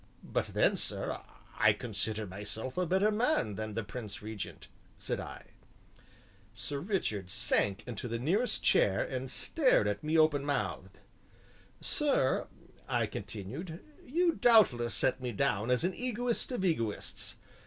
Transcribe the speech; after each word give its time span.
"But 0.23 0.47
then, 0.47 0.77
sir, 0.77 1.19
I 1.59 1.73
consider 1.73 2.25
myself 2.25 2.75
a 2.75 2.87
better 2.87 3.11
man 3.11 3.53
than 3.53 3.75
the 3.75 3.83
Prince 3.83 4.19
Regent," 4.23 4.67
said 4.97 5.19
I. 5.19 5.51
Sir 6.55 6.79
Richard 6.79 7.29
sank 7.29 7.83
into 7.85 8.07
the 8.07 8.17
nearest 8.17 8.63
chair 8.63 9.03
and 9.05 9.29
stared 9.29 9.87
at 9.87 10.03
me 10.03 10.17
openmouthed. 10.17 10.97
"Sir," 11.81 12.47
I 12.87 13.05
continued, 13.05 13.79
"you 14.03 14.31
doubtless 14.33 14.95
set 14.95 15.21
me 15.21 15.31
down 15.31 15.69
as 15.69 15.83
an 15.83 15.93
egoist 15.93 16.51
of 16.51 16.65
egoists. 16.65 17.35